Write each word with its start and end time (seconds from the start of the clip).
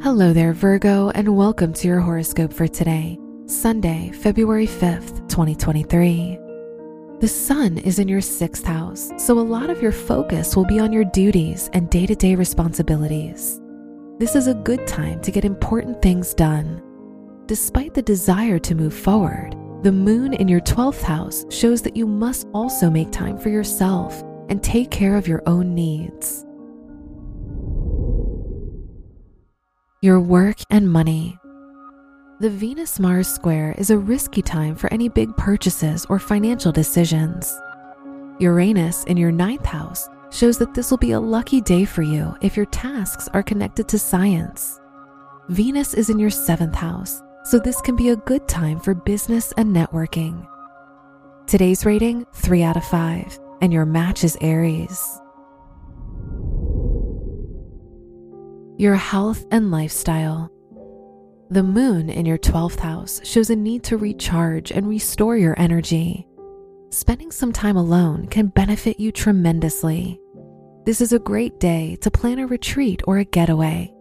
Hello 0.00 0.32
there, 0.32 0.52
Virgo, 0.52 1.10
and 1.16 1.36
welcome 1.36 1.72
to 1.72 1.88
your 1.88 1.98
horoscope 1.98 2.52
for 2.52 2.68
today, 2.68 3.18
Sunday, 3.46 4.12
February 4.12 4.68
5th, 4.68 5.28
2023. 5.28 6.38
The 7.18 7.26
sun 7.26 7.78
is 7.78 7.98
in 7.98 8.06
your 8.06 8.20
sixth 8.20 8.64
house, 8.64 9.10
so 9.18 9.36
a 9.36 9.40
lot 9.40 9.70
of 9.70 9.82
your 9.82 9.90
focus 9.90 10.54
will 10.54 10.66
be 10.66 10.78
on 10.78 10.92
your 10.92 11.02
duties 11.06 11.68
and 11.72 11.90
day 11.90 12.06
to 12.06 12.14
day 12.14 12.36
responsibilities. 12.36 13.60
This 14.18 14.36
is 14.36 14.46
a 14.46 14.54
good 14.54 14.86
time 14.86 15.20
to 15.20 15.32
get 15.32 15.44
important 15.44 16.00
things 16.00 16.32
done. 16.32 16.80
Despite 17.46 17.92
the 17.92 18.00
desire 18.00 18.60
to 18.60 18.76
move 18.76 18.94
forward, 18.94 19.56
the 19.82 19.90
moon 19.90 20.32
in 20.32 20.46
your 20.46 20.60
12th 20.60 21.02
house 21.02 21.44
shows 21.50 21.82
that 21.82 21.96
you 21.96 22.06
must 22.06 22.46
also 22.54 22.88
make 22.88 23.10
time 23.10 23.36
for 23.36 23.48
yourself 23.48 24.22
and 24.48 24.62
take 24.62 24.92
care 24.92 25.16
of 25.16 25.26
your 25.26 25.42
own 25.46 25.74
needs. 25.74 26.44
Your 30.00 30.20
work 30.20 30.58
and 30.70 30.88
money. 30.88 31.40
The 32.38 32.50
Venus 32.50 33.00
Mars 33.00 33.26
square 33.26 33.74
is 33.78 33.90
a 33.90 33.98
risky 33.98 34.42
time 34.42 34.76
for 34.76 34.92
any 34.92 35.08
big 35.08 35.36
purchases 35.36 36.06
or 36.08 36.20
financial 36.20 36.70
decisions. 36.70 37.60
Uranus 38.38 39.02
in 39.06 39.16
your 39.16 39.32
ninth 39.32 39.66
house 39.66 40.08
shows 40.30 40.56
that 40.58 40.72
this 40.72 40.92
will 40.92 40.98
be 40.98 41.10
a 41.10 41.18
lucky 41.18 41.60
day 41.60 41.84
for 41.84 42.02
you 42.02 42.32
if 42.42 42.56
your 42.56 42.66
tasks 42.66 43.28
are 43.34 43.42
connected 43.42 43.88
to 43.88 43.98
science. 43.98 44.78
Venus 45.48 45.94
is 45.94 46.10
in 46.10 46.20
your 46.20 46.30
seventh 46.30 46.76
house, 46.76 47.20
so 47.42 47.58
this 47.58 47.80
can 47.80 47.96
be 47.96 48.10
a 48.10 48.16
good 48.18 48.46
time 48.46 48.78
for 48.78 48.94
business 48.94 49.52
and 49.56 49.74
networking. 49.74 50.46
Today's 51.48 51.84
rating 51.84 52.24
3 52.34 52.62
out 52.62 52.76
of 52.76 52.84
5, 52.84 53.40
and 53.62 53.72
your 53.72 53.84
match 53.84 54.22
is 54.22 54.38
Aries. 54.40 55.20
Your 58.78 58.94
health 58.94 59.44
and 59.50 59.72
lifestyle. 59.72 60.52
The 61.50 61.64
moon 61.64 62.08
in 62.08 62.24
your 62.24 62.38
12th 62.38 62.78
house 62.78 63.20
shows 63.24 63.50
a 63.50 63.56
need 63.56 63.82
to 63.82 63.96
recharge 63.96 64.70
and 64.70 64.88
restore 64.88 65.36
your 65.36 65.58
energy. 65.58 66.28
Spending 66.90 67.32
some 67.32 67.52
time 67.52 67.76
alone 67.76 68.28
can 68.28 68.46
benefit 68.46 69.00
you 69.00 69.10
tremendously. 69.10 70.20
This 70.84 71.00
is 71.00 71.12
a 71.12 71.18
great 71.18 71.58
day 71.58 71.96
to 72.02 72.10
plan 72.12 72.38
a 72.38 72.46
retreat 72.46 73.02
or 73.08 73.18
a 73.18 73.24
getaway. 73.24 73.92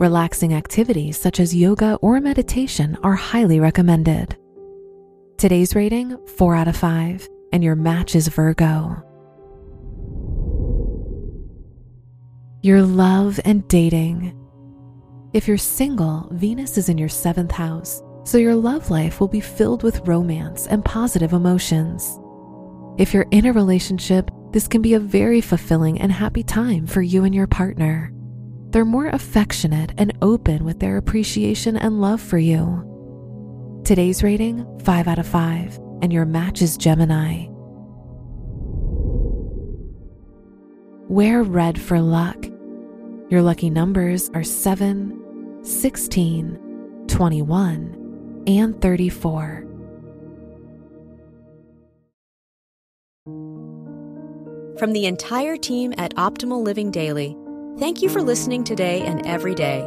Relaxing 0.00 0.52
activities 0.52 1.16
such 1.16 1.38
as 1.38 1.54
yoga 1.54 1.94
or 2.02 2.20
meditation 2.20 2.98
are 3.04 3.14
highly 3.14 3.60
recommended. 3.60 4.36
Today's 5.36 5.76
rating 5.76 6.18
4 6.26 6.56
out 6.56 6.66
of 6.66 6.76
5, 6.76 7.28
and 7.52 7.62
your 7.62 7.76
match 7.76 8.16
is 8.16 8.26
Virgo. 8.26 9.00
Your 12.60 12.82
love 12.82 13.38
and 13.44 13.66
dating. 13.68 14.36
If 15.32 15.46
you're 15.46 15.56
single, 15.56 16.28
Venus 16.32 16.76
is 16.76 16.88
in 16.88 16.98
your 16.98 17.08
seventh 17.08 17.52
house, 17.52 18.02
so 18.24 18.36
your 18.36 18.56
love 18.56 18.90
life 18.90 19.20
will 19.20 19.28
be 19.28 19.38
filled 19.38 19.84
with 19.84 20.08
romance 20.08 20.66
and 20.66 20.84
positive 20.84 21.32
emotions. 21.32 22.18
If 22.98 23.14
you're 23.14 23.28
in 23.30 23.46
a 23.46 23.52
relationship, 23.52 24.32
this 24.50 24.66
can 24.66 24.82
be 24.82 24.94
a 24.94 25.00
very 25.00 25.40
fulfilling 25.40 26.00
and 26.00 26.10
happy 26.10 26.42
time 26.42 26.88
for 26.88 27.00
you 27.00 27.22
and 27.22 27.32
your 27.32 27.46
partner. 27.46 28.12
They're 28.70 28.84
more 28.84 29.06
affectionate 29.06 29.92
and 29.96 30.18
open 30.20 30.64
with 30.64 30.80
their 30.80 30.96
appreciation 30.96 31.76
and 31.76 32.00
love 32.00 32.20
for 32.20 32.38
you. 32.38 33.82
Today's 33.84 34.24
rating 34.24 34.66
5 34.80 35.06
out 35.06 35.20
of 35.20 35.28
5, 35.28 35.78
and 36.02 36.12
your 36.12 36.24
match 36.24 36.60
is 36.60 36.76
Gemini. 36.76 37.46
Wear 41.08 41.42
red 41.42 41.80
for 41.80 42.02
luck. 42.02 42.36
Your 43.30 43.40
lucky 43.40 43.70
numbers 43.70 44.28
are 44.34 44.44
7, 44.44 45.60
16, 45.64 47.04
21, 47.08 48.42
and 48.46 48.78
34. 48.82 49.64
From 54.78 54.92
the 54.92 55.06
entire 55.06 55.56
team 55.56 55.94
at 55.96 56.14
Optimal 56.16 56.62
Living 56.62 56.90
Daily, 56.90 57.34
thank 57.78 58.02
you 58.02 58.10
for 58.10 58.20
listening 58.20 58.62
today 58.62 59.00
and 59.00 59.26
every 59.26 59.54
day. 59.54 59.80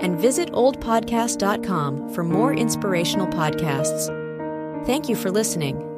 And 0.00 0.18
visit 0.18 0.50
oldpodcast.com 0.52 2.14
for 2.14 2.24
more 2.24 2.54
inspirational 2.54 3.26
podcasts. 3.26 4.06
Thank 4.86 5.10
you 5.10 5.16
for 5.16 5.30
listening. 5.30 5.95